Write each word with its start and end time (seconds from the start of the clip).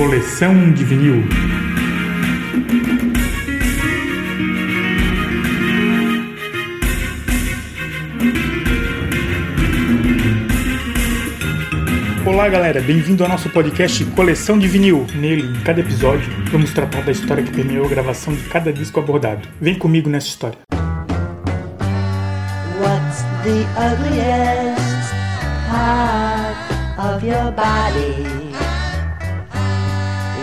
Coleção 0.00 0.72
de 0.72 0.82
vinil. 0.82 1.22
Olá 12.24 12.48
galera, 12.48 12.80
bem-vindo 12.80 13.22
ao 13.22 13.28
nosso 13.28 13.50
podcast 13.50 14.02
Coleção 14.16 14.58
de 14.58 14.66
Vinil. 14.66 15.06
Nele, 15.14 15.42
em 15.42 15.60
cada 15.60 15.80
episódio, 15.80 16.32
vamos 16.50 16.72
tratar 16.72 17.02
da 17.02 17.12
história 17.12 17.44
que 17.44 17.52
permeou 17.52 17.84
a 17.84 17.88
gravação 17.90 18.32
de 18.32 18.42
cada 18.44 18.72
disco 18.72 19.00
abordado. 19.00 19.46
Vem 19.60 19.74
comigo 19.74 20.08
nessa 20.08 20.28
história. 20.28 20.56
What's 22.80 23.22
the 23.42 23.66
ugliest 23.76 25.14
part 25.68 26.56
of 26.98 27.22
your 27.22 27.52
body? 27.52 28.49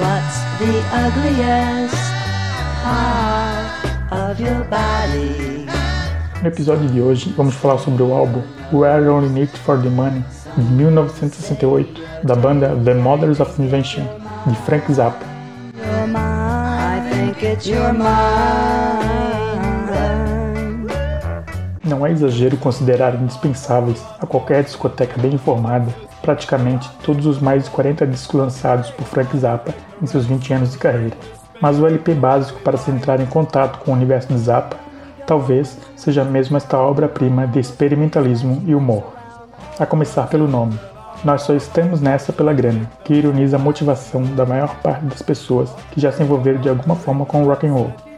What's 0.00 0.40
the 0.56 0.80
ugliest 0.96 1.94
part 2.82 3.68
of 4.10 4.40
your 4.40 4.64
body? 4.64 5.66
No 6.40 6.48
episódio 6.48 6.88
de 6.88 7.02
hoje, 7.02 7.30
vamos 7.36 7.54
falar 7.54 7.78
sobre 7.78 8.02
o 8.02 8.14
álbum 8.14 8.42
We're 8.72 9.10
Only 9.10 9.28
Need 9.28 9.50
for 9.58 9.78
the 9.78 9.90
Money 9.90 10.24
de 10.56 10.62
1968, 10.62 12.02
da 12.24 12.34
banda 12.34 12.74
The 12.82 12.94
Mothers 12.94 13.40
of 13.40 13.60
Invention, 13.60 14.06
de 14.46 14.56
Frank 14.64 14.90
Zappa. 14.90 15.26
Não 15.76 16.18
é 18.06 19.29
exagero 22.10 22.56
considerar 22.56 23.14
indispensáveis 23.14 24.02
a 24.20 24.26
qualquer 24.26 24.62
discoteca 24.62 25.20
bem 25.20 25.34
informada 25.34 25.88
praticamente 26.22 26.88
todos 27.02 27.26
os 27.26 27.38
mais 27.38 27.64
de 27.64 27.70
40 27.70 28.06
discos 28.06 28.38
lançados 28.38 28.90
por 28.90 29.04
Frank 29.06 29.36
Zappa 29.38 29.74
em 30.02 30.06
seus 30.06 30.26
20 30.26 30.52
anos 30.52 30.72
de 30.72 30.78
carreira. 30.78 31.16
Mas 31.60 31.78
o 31.78 31.86
LP 31.86 32.14
básico 32.14 32.60
para 32.60 32.76
se 32.76 32.90
entrar 32.90 33.20
em 33.20 33.26
contato 33.26 33.78
com 33.78 33.90
o 33.90 33.94
universo 33.94 34.28
de 34.28 34.38
Zappa 34.38 34.76
talvez 35.26 35.78
seja 35.96 36.24
mesmo 36.24 36.56
esta 36.56 36.78
obra-prima 36.78 37.46
de 37.46 37.60
experimentalismo 37.60 38.62
e 38.66 38.74
humor 38.74 39.12
a 39.78 39.86
começar 39.86 40.26
pelo 40.26 40.48
nome. 40.48 40.78
Nós 41.24 41.42
só 41.42 41.54
estamos 41.54 42.00
nessa 42.00 42.32
pela 42.32 42.52
grana, 42.52 42.90
que 43.04 43.14
ironiza 43.14 43.56
a 43.56 43.58
motivação 43.58 44.22
da 44.34 44.46
maior 44.46 44.74
parte 44.76 45.04
das 45.04 45.22
pessoas 45.22 45.70
que 45.90 46.00
já 46.00 46.10
se 46.10 46.22
envolveram 46.22 46.60
de 46.60 46.68
alguma 46.68 46.96
forma 46.96 47.26
com 47.26 47.42
o 47.42 47.46
rock 47.46 47.66
and 47.66 47.72
roll. 47.72 48.09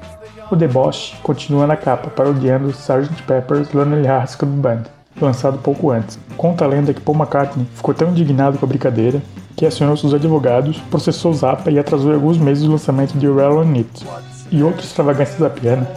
O 0.53 0.57
deboche 0.57 1.17
continua 1.23 1.67
na 1.67 1.79
capa, 1.79 2.11
parodiando 2.11 2.69
Sgt. 2.69 3.23
Pepper's 3.23 3.73
Lonely 3.73 4.07
Hearts 4.07 4.35
Club 4.35 4.53
Band, 4.61 4.83
lançado 5.19 5.57
pouco 5.57 5.91
antes. 5.91 6.19
Conta 6.37 6.67
a 6.67 6.69
lenda 6.69 6.93
que 6.93 7.01
Paul 7.01 7.17
McCartney 7.17 7.67
ficou 7.75 7.95
tão 7.95 8.11
indignado 8.11 8.59
com 8.59 8.67
a 8.67 8.69
brincadeira 8.69 9.23
que 9.57 9.65
acionou 9.65 9.97
seus 9.97 10.13
advogados, 10.13 10.77
processou 10.91 11.33
Zappa 11.33 11.71
e 11.71 11.79
atrasou 11.79 12.13
alguns 12.13 12.37
meses 12.37 12.65
o 12.65 12.73
lançamento 12.73 13.17
de 13.17 13.27
Well 13.27 13.61
on 13.61 13.73
It. 13.77 14.07
E 14.51 14.63
outra 14.63 14.83
extravagância 14.83 15.39
zapiana 15.39 15.89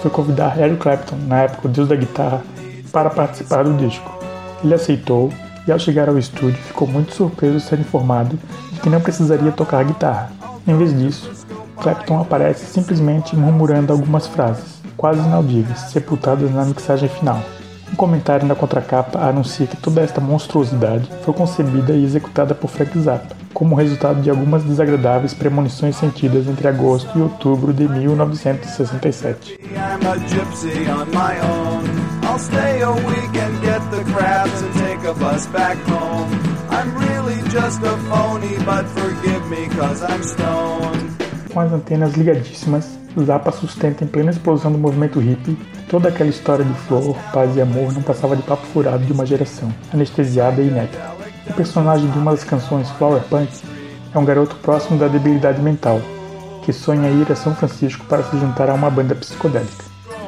foi 0.00 0.12
convidar 0.12 0.56
Eric 0.60 0.76
Clapton, 0.76 1.16
na 1.26 1.40
época 1.40 1.66
o 1.66 1.70
deus 1.72 1.88
da 1.88 1.96
guitarra, 1.96 2.40
para 2.92 3.10
participar 3.10 3.64
do 3.64 3.76
disco. 3.76 4.16
Ele 4.62 4.74
aceitou 4.74 5.32
e, 5.66 5.72
ao 5.72 5.78
chegar 5.80 6.08
ao 6.08 6.16
estúdio, 6.16 6.62
ficou 6.62 6.86
muito 6.86 7.12
surpreso 7.12 7.58
ser 7.58 7.80
informado 7.80 8.38
de 8.70 8.78
que 8.78 8.88
não 8.88 9.00
precisaria 9.00 9.50
tocar 9.50 9.82
guitarra. 9.82 10.30
Em 10.68 10.76
vez 10.78 10.96
disso, 10.96 11.43
Clapton 11.80 12.20
aparece 12.20 12.66
simplesmente 12.66 13.36
murmurando 13.36 13.92
algumas 13.92 14.26
frases, 14.26 14.80
quase 14.96 15.20
inaudíveis, 15.20 15.78
sepultadas 15.90 16.50
na 16.52 16.64
mixagem 16.64 17.08
final. 17.08 17.40
Um 17.92 17.96
comentário 17.96 18.46
na 18.46 18.54
contracapa 18.54 19.18
anuncia 19.20 19.66
que 19.66 19.76
toda 19.76 20.00
esta 20.00 20.20
monstruosidade 20.20 21.08
foi 21.24 21.34
concebida 21.34 21.92
e 21.92 22.04
executada 22.04 22.54
por 22.54 22.68
Frank 22.68 22.98
Zappa, 22.98 23.36
como 23.52 23.76
resultado 23.76 24.20
de 24.20 24.30
algumas 24.30 24.64
desagradáveis 24.64 25.32
premonições 25.32 25.96
sentidas 25.96 26.46
entre 26.48 26.66
agosto 26.66 27.16
e 27.16 27.22
outubro 27.22 27.72
de 27.72 27.88
1967. 27.88 29.58
I'll 32.34 32.38
stay 32.40 32.80
a 32.82 32.90
week 32.90 33.36
and 33.36 33.62
get 33.62 33.80
the 33.92 34.02
crabs 34.12 34.60
and 34.62 34.74
take 34.74 35.04
a 35.04 35.14
bus 35.14 35.46
back 35.52 35.76
home. 35.86 36.28
I'm 36.68 36.92
really 36.96 37.40
just 37.48 37.80
a 37.82 37.96
phony, 38.08 38.56
but 38.64 38.88
forgive 38.88 39.48
me 39.48 39.68
cause 39.68 40.02
I'm 40.02 40.22
stoned. 40.24 41.03
Com 41.54 41.60
as 41.60 41.72
antenas 41.72 42.14
ligadíssimas, 42.14 42.98
Zappa 43.24 43.52
sustenta 43.52 44.02
em 44.02 44.08
plena 44.08 44.32
explosão 44.32 44.72
do 44.72 44.76
movimento 44.76 45.20
hippie 45.20 45.56
toda 45.88 46.08
aquela 46.08 46.28
história 46.28 46.64
de 46.64 46.74
flor, 46.74 47.16
paz 47.32 47.54
e 47.54 47.60
amor 47.60 47.92
não 47.92 48.02
passava 48.02 48.34
de 48.34 48.42
papo 48.42 48.66
furado 48.66 49.04
de 49.04 49.12
uma 49.12 49.24
geração, 49.24 49.72
anestesiada 49.92 50.60
e 50.60 50.66
inepta. 50.66 50.98
O 51.48 51.54
personagem 51.54 52.10
de 52.10 52.18
uma 52.18 52.32
das 52.32 52.42
canções, 52.42 52.90
Flower 52.90 53.22
Punk, 53.30 53.52
é 54.12 54.18
um 54.18 54.24
garoto 54.24 54.56
próximo 54.56 54.98
da 54.98 55.06
debilidade 55.06 55.62
mental, 55.62 56.00
que 56.64 56.72
sonha 56.72 57.08
ir 57.08 57.30
a 57.30 57.36
São 57.36 57.54
Francisco 57.54 58.04
para 58.06 58.24
se 58.24 58.36
juntar 58.36 58.68
a 58.68 58.74
uma 58.74 58.90
banda 58.90 59.14
psicodélica. 59.14 59.84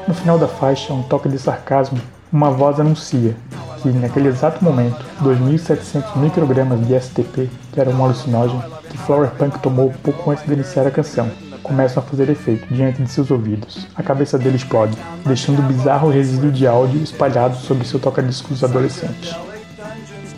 No 0.07 0.13
final 0.13 0.39
da 0.39 0.47
faixa, 0.47 0.93
um 0.93 1.03
toque 1.03 1.27
de 1.27 1.37
sarcasmo, 1.37 1.99
uma 2.31 2.51
voz 2.51 2.79
anuncia 2.79 3.35
que, 3.81 3.89
naquele 3.89 4.29
exato 4.29 4.63
momento, 4.63 5.03
2.700 5.21 6.15
microgramas 6.15 6.87
de 6.87 6.97
STP, 6.97 7.49
que 7.73 7.81
era 7.81 7.89
um 7.89 8.01
alucinógeno, 8.01 8.76
que 8.87 8.97
Flower 8.97 9.29
Punk 9.31 9.59
tomou 9.59 9.93
pouco 10.03 10.31
antes 10.31 10.45
de 10.45 10.53
iniciar 10.53 10.87
a 10.87 10.91
canção, 10.91 11.29
começam 11.61 12.01
a 12.01 12.05
fazer 12.05 12.29
efeito 12.29 12.73
diante 12.73 13.01
de 13.01 13.09
seus 13.09 13.29
ouvidos. 13.29 13.87
A 13.95 14.03
cabeça 14.03 14.37
dele 14.37 14.55
explode, 14.55 14.97
deixando 15.25 15.61
um 15.61 15.67
bizarro 15.67 16.09
resíduo 16.09 16.51
de 16.51 16.65
áudio 16.65 17.01
espalhado 17.01 17.55
sobre 17.57 17.85
seu 17.85 17.99
toca-discos 17.99 18.63
adolescente. 18.63 19.35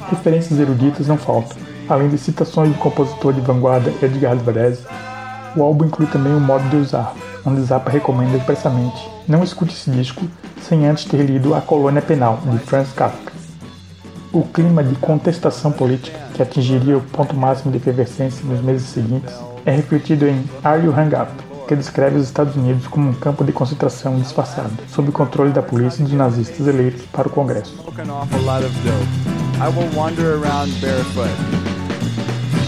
Referências 0.09 0.59
eruditas 0.59 1.07
não 1.07 1.17
faltam. 1.17 1.57
Além 1.87 2.09
de 2.09 2.17
citações 2.17 2.69
do 2.69 2.77
compositor 2.77 3.33
de 3.33 3.41
vanguarda 3.41 3.93
Edgar 4.01 4.35
Varese, 4.37 4.85
o 5.55 5.63
álbum 5.63 5.85
inclui 5.85 6.07
também 6.07 6.33
o 6.33 6.39
modo 6.39 6.67
de 6.69 6.77
usar, 6.77 7.15
onde 7.45 7.61
Zappa 7.61 7.89
recomenda 7.89 8.37
expressamente 8.37 9.19
não 9.29 9.43
escute 9.43 9.75
esse 9.75 9.91
disco 9.91 10.25
sem 10.59 10.87
antes 10.87 11.05
ter 11.05 11.23
lido 11.23 11.53
A 11.53 11.61
Colônia 11.61 12.01
Penal, 12.01 12.39
de 12.43 12.57
Franz 12.57 12.91
Kafka. 12.91 13.28
O 14.31 14.43
clima 14.43 14.83
de 14.83 14.93
contestação 14.95 15.71
política, 15.71 16.19
que 16.35 16.41
atingiria 16.43 16.95
o 16.95 17.01
ponto 17.01 17.35
máximo 17.35 17.71
de 17.71 17.77
efervescência 17.77 18.45
nos 18.45 18.61
meses 18.61 18.87
seguintes, 18.87 19.33
é 19.65 19.71
refletido 19.71 20.27
em 20.27 20.45
Are 20.63 20.85
You 20.85 20.91
Hung 20.91 21.15
Up, 21.15 21.31
que 21.67 21.75
descreve 21.75 22.17
os 22.17 22.25
Estados 22.25 22.55
Unidos 22.55 22.85
como 22.87 23.09
um 23.09 23.13
campo 23.13 23.43
de 23.43 23.51
concentração 23.51 24.19
disfarçado, 24.19 24.71
sob 24.87 25.09
o 25.09 25.11
controle 25.11 25.51
da 25.51 25.63
polícia 25.63 26.03
e 26.03 26.05
dos 26.05 26.13
nazistas 26.13 26.67
eleitos 26.67 27.01
para 27.11 27.27
o 27.27 27.31
Congresso. 27.31 27.75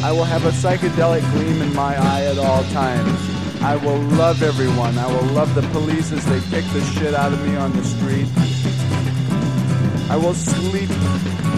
I 0.03 0.11
will 0.11 0.23
have 0.23 0.43
a 0.47 0.51
psychedelic 0.51 1.23
gleam 1.31 1.61
in 1.61 1.75
my 1.75 1.93
eye 1.95 2.25
at 2.25 2.39
all 2.39 2.63
times. 2.73 3.19
I 3.61 3.75
will 3.75 4.01
love 4.17 4.41
everyone. 4.41 4.97
I 4.97 5.05
will 5.05 5.31
love 5.35 5.53
the 5.53 5.61
police 5.69 6.11
as 6.11 6.25
they 6.25 6.39
the 6.39 6.81
shit 6.95 7.13
out 7.13 7.31
of 7.31 7.39
me 7.47 7.55
on 7.55 7.71
the 7.73 7.83
street. 7.83 8.25
I 10.11 10.17
will 10.17 10.33
sleep. 10.33 10.89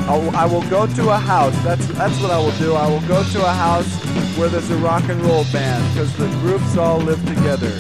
I'll, 0.08 0.30
I 0.36 0.46
will 0.46 0.62
go 0.70 0.86
to 0.86 1.10
a 1.10 1.18
house. 1.18 1.58
That's 1.64 1.88
that's 1.88 2.22
what 2.22 2.30
I 2.30 2.38
will 2.38 2.56
do. 2.60 2.76
I 2.76 2.88
will 2.88 3.02
go 3.08 3.24
to 3.24 3.42
a 3.44 3.54
house 3.66 3.92
where 4.38 4.48
there's 4.48 4.70
a 4.70 4.78
rock 4.78 5.10
and 5.10 5.20
roll 5.22 5.44
band 5.52 5.84
because 5.92 6.16
the 6.18 6.28
groups 6.42 6.78
all 6.78 7.00
live 7.00 7.20
together. 7.26 7.72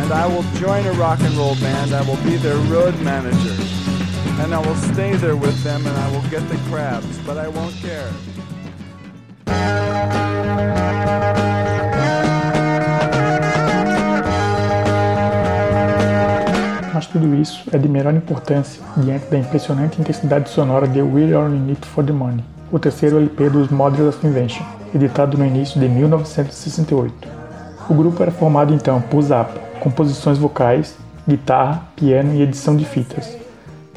And 0.00 0.12
I 0.14 0.26
will 0.26 0.44
join 0.54 0.86
a 0.86 0.92
rock 0.92 1.20
and 1.20 1.34
roll 1.34 1.56
band. 1.56 1.92
I 1.92 2.00
will 2.08 2.22
be 2.24 2.36
their 2.36 2.56
road 2.72 2.98
manager. 3.02 3.54
And 4.42 4.54
I 4.54 4.60
will 4.66 4.76
stay 4.94 5.14
there 5.14 5.36
with 5.36 5.62
them 5.62 5.86
and 5.86 5.94
I 5.94 6.10
will 6.10 6.26
get 6.30 6.48
the 6.48 6.56
crabs, 6.70 7.18
but 7.26 7.36
I 7.36 7.48
won't 7.48 7.74
care. 7.76 8.10
Mas 16.94 17.08
tudo 17.08 17.34
isso 17.34 17.68
é 17.72 17.76
de 17.76 17.88
menor 17.88 18.14
importância 18.14 18.80
diante 18.96 19.26
da 19.26 19.36
impressionante 19.36 20.00
intensidade 20.00 20.48
sonora 20.48 20.86
de 20.86 21.02
We're 21.02 21.34
Only 21.34 21.58
Need 21.58 21.84
for 21.88 22.04
the 22.04 22.12
Money, 22.12 22.44
o 22.70 22.78
terceiro 22.78 23.16
LP 23.16 23.50
dos 23.50 23.68
Models 23.68 24.14
of 24.14 24.24
Invention, 24.24 24.64
editado 24.94 25.36
no 25.36 25.44
início 25.44 25.80
de 25.80 25.88
1968. 25.88 27.28
O 27.90 27.94
grupo 27.94 28.22
era 28.22 28.30
formado 28.30 28.72
então 28.72 29.00
por 29.00 29.20
Zappa, 29.22 29.58
composições 29.80 30.38
vocais, 30.38 30.96
guitarra, 31.26 31.82
piano 31.96 32.32
e 32.32 32.42
edição 32.42 32.76
de 32.76 32.84
fitas, 32.84 33.36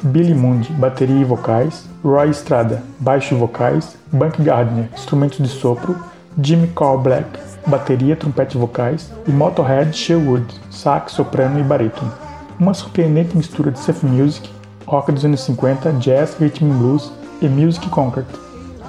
Billy 0.02 0.34
Mundi, 0.34 0.74
bateria 0.74 1.22
e 1.22 1.24
vocais, 1.24 1.88
Roy 2.04 2.32
Estrada, 2.32 2.82
baixo 3.00 3.36
e 3.36 3.38
vocais, 3.38 3.96
Bunk 4.12 4.42
Gardner, 4.42 4.90
instrumentos 4.92 5.38
de 5.38 5.50
sopro, 5.50 5.96
Jimmy 6.42 6.68
Carl 6.76 6.98
Black, 6.98 7.30
bateria, 7.68 8.16
trompete 8.16 8.58
e 8.58 8.60
vocais, 8.60 9.14
e 9.28 9.32
Motorhead 9.32 9.96
Sherwood, 9.96 10.48
sax, 10.72 11.12
soprano 11.12 11.60
e 11.60 11.64
barítono 11.64 12.27
uma 12.60 12.74
surpreendente 12.74 13.38
mistura 13.38 13.72
de 13.72 13.80
surf 13.80 14.06
music, 14.06 14.50
rock 14.86 15.12
dos 15.12 15.24
anos 15.24 15.42
50, 15.42 15.94
jazz, 15.94 16.36
rhythm 16.40 16.66
and 16.66 16.78
blues 16.78 17.12
e 17.42 17.48
music 17.48 17.88
concrete, 17.90 18.28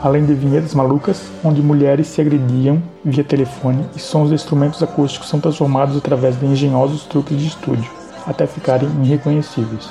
além 0.02 0.24
de 0.24 0.34
vinhetas 0.34 0.74
malucas 0.74 1.30
onde 1.44 1.60
mulheres 1.60 2.06
se 2.06 2.20
agrediam 2.20 2.82
via 3.04 3.24
telefone 3.24 3.84
e 3.94 3.98
sons 3.98 4.28
de 4.28 4.34
instrumentos 4.34 4.82
acústicos 4.82 5.28
são 5.28 5.40
transformados 5.40 5.96
através 5.96 6.38
de 6.38 6.46
engenhosos 6.46 7.04
truques 7.04 7.36
de 7.36 7.46
estúdio, 7.48 7.90
até 8.26 8.46
ficarem 8.46 8.88
irreconhecíveis. 9.02 9.88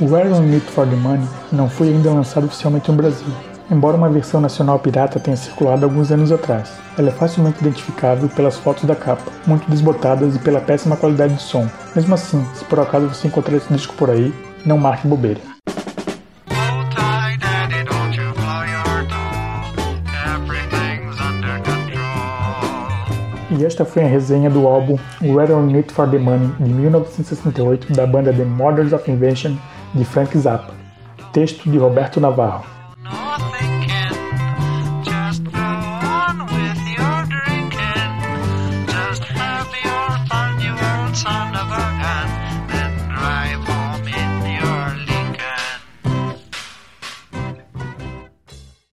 O 0.00 0.04
Where 0.04 0.32
On 0.32 0.42
Need 0.42 0.66
For 0.66 0.86
The 0.86 0.96
Money 0.96 1.26
não 1.50 1.68
foi 1.68 1.88
ainda 1.88 2.12
lançado 2.12 2.44
oficialmente 2.44 2.90
no 2.90 2.96
Brasil, 2.96 3.26
embora 3.70 3.96
uma 3.96 4.08
versão 4.08 4.40
nacional 4.40 4.78
pirata 4.78 5.20
tenha 5.20 5.36
circulado 5.36 5.84
alguns 5.84 6.10
anos 6.10 6.32
atrás. 6.32 6.72
Ela 6.96 7.08
é 7.08 7.12
facilmente 7.12 7.60
identificável 7.60 8.28
pelas 8.28 8.56
fotos 8.56 8.84
da 8.84 8.96
capa, 8.96 9.30
muito 9.46 9.70
desbotadas 9.70 10.34
e 10.36 10.38
pela 10.38 10.60
péssima 10.60 10.96
qualidade 10.96 11.34
de 11.34 11.42
som. 11.42 11.68
Mesmo 11.94 12.14
assim, 12.14 12.44
se 12.54 12.64
por 12.64 12.80
acaso 12.80 13.08
você 13.08 13.28
encontrar 13.28 13.56
esse 13.56 13.72
disco 13.72 13.94
por 13.94 14.10
aí, 14.10 14.32
não 14.64 14.78
marque 14.78 15.06
bobeira. 15.06 15.40
E 23.50 23.64
esta 23.64 23.84
foi 23.84 24.04
a 24.04 24.06
resenha 24.06 24.48
do 24.48 24.66
álbum 24.66 24.96
Where 25.20 25.52
On 25.52 25.74
It 25.74 25.92
For 25.92 26.08
The 26.08 26.18
Money, 26.18 26.52
de 26.60 26.70
1968, 26.70 27.92
da 27.92 28.06
banda 28.06 28.32
The 28.32 28.44
Mothers 28.44 28.92
of 28.92 29.10
Invention, 29.10 29.56
de 29.94 30.04
Frank 30.04 30.38
Zappa. 30.38 30.72
Texto 31.32 31.68
de 31.68 31.76
Roberto 31.76 32.20
Navarro. 32.20 32.77